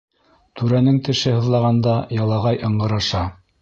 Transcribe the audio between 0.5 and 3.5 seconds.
Түрәнең теше һыҙлағанда ялағай ыңғыраша.